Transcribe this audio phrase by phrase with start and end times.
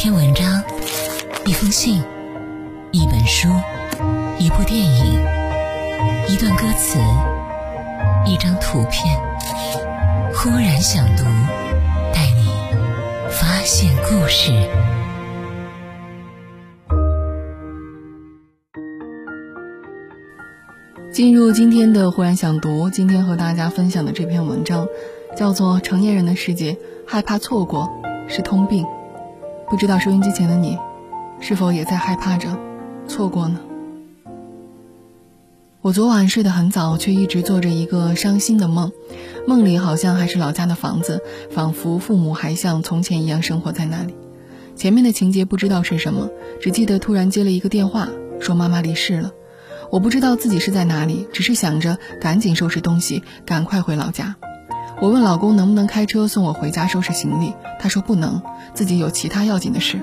[0.00, 0.64] 一篇文章，
[1.44, 2.02] 一封信，
[2.90, 3.50] 一本书，
[4.38, 5.22] 一部电影，
[6.26, 6.98] 一段歌词，
[8.24, 9.14] 一张图片。
[10.32, 11.24] 忽然想读，
[12.14, 12.48] 带你
[13.28, 14.50] 发现故事。
[21.12, 24.88] 进入今天的忽然想读，今天和大家分享的这篇文章，
[25.36, 27.86] 叫做《成年人的世界，害怕错过
[28.28, 28.82] 是通病》。
[29.70, 30.76] 不知道收音机前的你，
[31.38, 32.58] 是否也在害怕着
[33.06, 33.60] 错过呢？
[35.80, 38.90] 我昨晚睡得很早，却一直做着一个伤心的梦，
[39.46, 44.16] 梦里好像还是老家的房子，仿佛父母还像从前一样生活在那里。
[44.74, 46.28] 前面的情节不知道是什么，
[46.60, 48.08] 只记得突然接了一个电话，
[48.40, 49.30] 说妈妈离世了。
[49.92, 54.34] 我不知道自己是在哪里，只是想着赶紧收拾东西，赶快回老家。
[55.00, 58.42] 我问老公能不能开车送我回家收拾行李，他说不能，
[58.74, 59.98] 自己有其他要紧的事。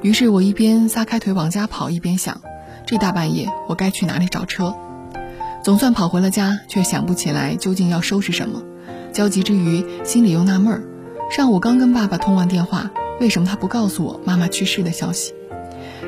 [0.00, 2.40] 于是我一边撒开腿往家跑，一边想：
[2.86, 4.74] 这大半夜我该去哪里找车？
[5.62, 8.62] 总算跑回了家，却想不起来究竟要收拾什么。
[9.12, 10.82] 焦急之余，心里又纳闷儿：
[11.30, 15.34] 上午刚跟爸爸通完电话，为什么他不告诉我妈妈去世的消息？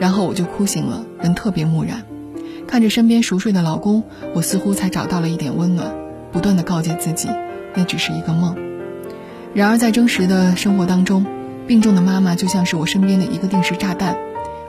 [0.00, 2.02] 然后我就哭醒了，人特别木然。
[2.66, 4.02] 看着身边熟睡的老公，
[4.34, 5.94] 我似乎才找到了一点温暖，
[6.32, 7.28] 不断的告诫自己，
[7.74, 8.56] 那只是一个梦。
[9.54, 11.26] 然而在真实的生活当中，
[11.66, 14.16] 病重的妈妈就像是我身边的一个定时炸弹。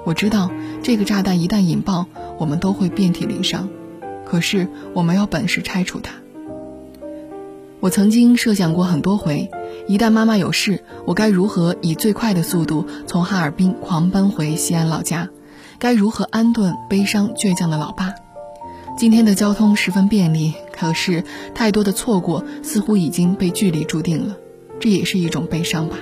[0.06, 0.50] 我知道
[0.82, 2.06] 这个炸弹一旦引爆，
[2.38, 3.70] 我们都会遍体鳞伤。
[4.26, 6.14] 可是我没有本事拆除它。
[7.80, 9.50] 我曾经设想过很多回，
[9.88, 15.30] 一旦妈妈有事，我该如何以最快的速度从哈尔滨狂奔回西安老家？
[15.78, 18.14] 该如何安顿悲伤倔强的老爸？
[18.98, 24.38] 今天的交通十分便利，可是太多的错过似乎已经被距离注定了，
[24.80, 25.98] 这也是一种悲伤吧。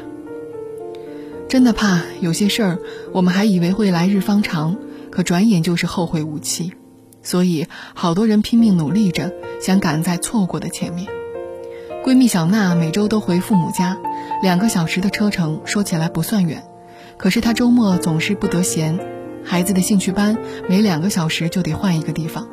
[1.49, 2.79] 真的怕有些事儿，
[3.11, 4.77] 我们还以为会来日方长，
[5.09, 6.73] 可转眼就是后会无期。
[7.23, 11.07] 所以好多人拼命努力着，想赶在错过的前面。
[12.03, 13.97] 闺蜜小娜每周都回父母家，
[14.43, 16.63] 两个小时的车程，说起来不算远，
[17.17, 18.99] 可是她周末总是不得闲。
[19.43, 20.37] 孩子的兴趣班
[20.69, 22.47] 每两个小时就得换一个地方，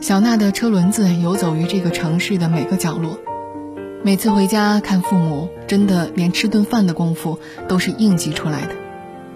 [0.00, 3.18] 小娜的车轮子游走于这个城市的每个角落。
[4.04, 8.76] 每次回家看父母，真的连吃顿饭的功夫都是硬挤出来的。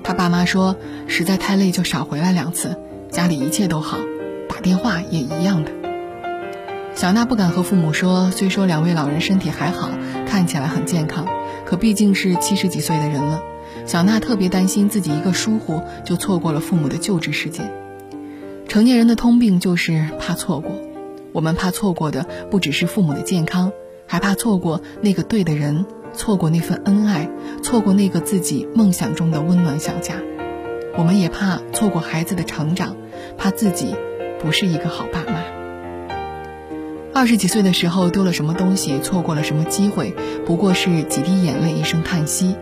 [0.05, 0.77] 他爸妈说
[1.09, 2.77] 实在太累就少回来两次，
[3.11, 3.99] 家里一切都好，
[4.49, 5.73] 打电话也一样的。
[6.95, 9.91] 小娜不敢和父母说，虽说两位老人身体还好，
[10.29, 11.27] 看起来很健康，
[11.67, 13.43] 可毕竟是七十几岁的人了。
[13.85, 17.82] 小娜特别担心自己一个疏忽就错过了父母的救治时间。
[18.73, 20.73] 成年人的通病就是怕错过，
[21.33, 23.71] 我们怕错过的不只是父母的健康，
[24.07, 25.85] 还怕错过那个对的人，
[26.15, 27.29] 错过那份恩爱，
[27.63, 30.15] 错过那个自己梦想中的温暖小家。
[30.97, 32.97] 我们也怕错过孩子的成长，
[33.37, 33.95] 怕自己
[34.41, 35.43] 不是一个好爸妈。
[37.13, 40.15] 二十几岁的时候丢了什么东西，错过了什么机会，
[40.47, 42.57] 不过是几滴眼泪，一声叹息。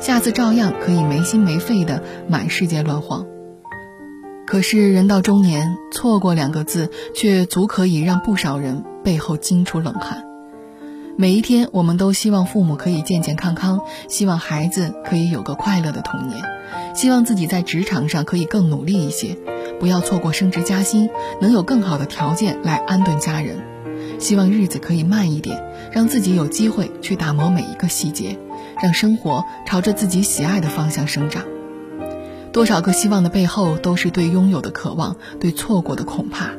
[0.00, 3.28] 下次照样可以没心没肺的满世界乱晃。
[4.52, 10.24] 可是人到中年，错过两个字，却足可以让不少人背后惊出冷汗。
[11.16, 13.80] 每一天，我们都希望父母可以健健康康，
[14.10, 16.44] 希望孩子可以有个快乐的童年，
[16.94, 19.38] 希望自己在职场上可以更努力一些，
[19.80, 21.08] 不要错过升职加薪，
[21.40, 23.56] 能有更好的条件来安顿家人。
[24.18, 28.38] 希望日子可以慢一点，让自己有机会去打磨每一个细节。
[28.82, 31.42] 让生活朝着自己喜爱的方向生长。
[32.52, 36.50] 多少个希望的背后，都是对拥有的渴望，对错过的恐怕。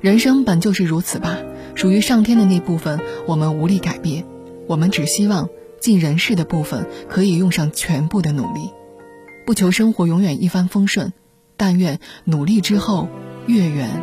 [0.00, 1.38] 人生本就是如此吧，
[1.76, 4.24] 属于上天的那部分，我们无力改变。
[4.66, 5.48] 我们只希望
[5.80, 8.70] 尽人事的部分，可以用上全部的努力。
[9.46, 11.12] 不求生活永远一帆风顺，
[11.56, 13.08] 但愿努力之后，
[13.46, 14.02] 月圆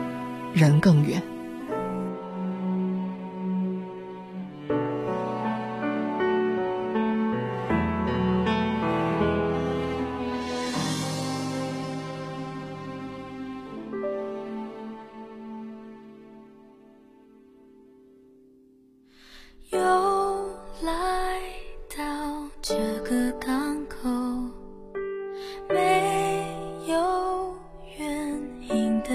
[0.53, 1.21] 人更圆。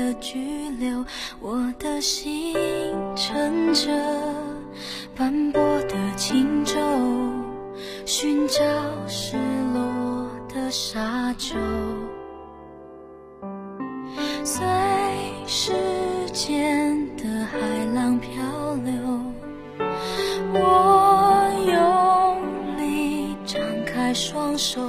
[0.06, 1.04] 的拘留
[1.40, 2.54] 我的心
[3.16, 3.90] 乘着
[5.16, 6.76] 斑驳的轻舟
[8.04, 8.62] 寻找
[9.08, 9.36] 失
[9.74, 11.56] 落的沙洲。
[14.44, 14.64] 随
[15.44, 15.72] 时
[16.32, 17.58] 间的海
[17.92, 18.30] 浪漂
[18.84, 18.94] 流
[20.52, 24.80] 我用力张开双手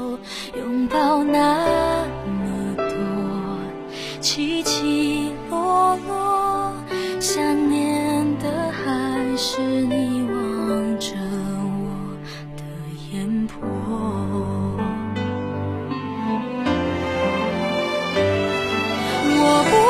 [0.56, 1.76] 拥抱那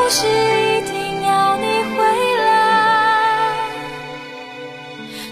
[0.07, 3.57] 不是一定要你回来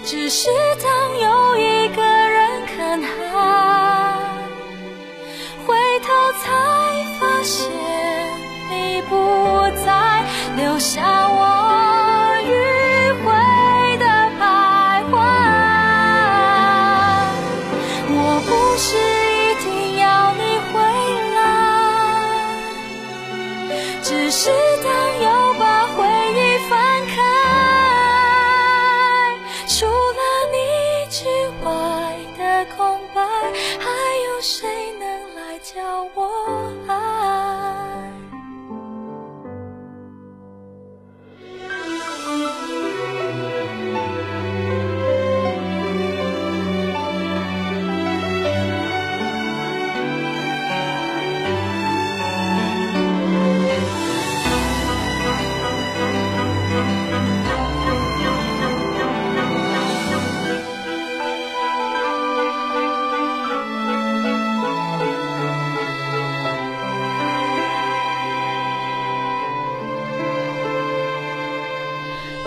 [0.04, 0.50] 只是
[0.82, 3.08] 当又一个人看海
[5.66, 6.12] 回头
[6.42, 6.52] 才
[7.18, 7.66] 发现
[8.70, 9.16] 你不
[9.82, 10.22] 在
[10.56, 11.15] 留下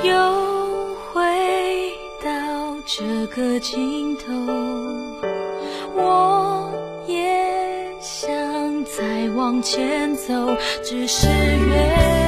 [0.03, 1.21] 又回
[2.23, 4.33] 到这个尽头
[5.95, 6.71] 我
[7.07, 8.29] 也想
[8.85, 10.33] 再往前走
[10.83, 12.18] 只是越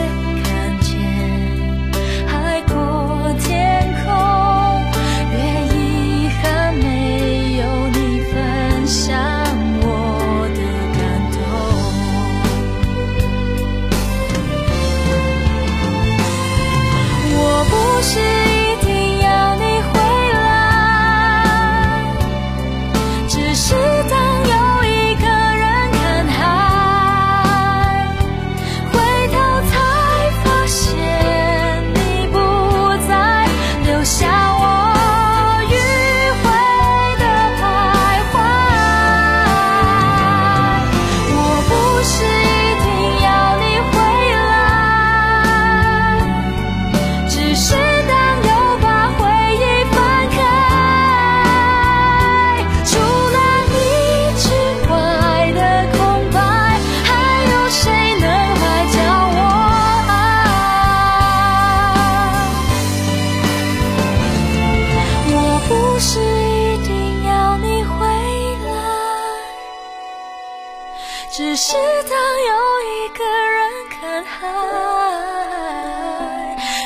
[71.33, 74.42] 只是当又一个人看海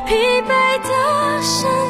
[0.06, 0.50] 疲惫
[0.84, 1.85] 的身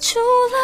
[0.00, 0.57] 除了